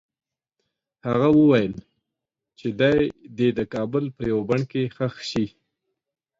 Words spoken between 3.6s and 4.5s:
کابل په یوه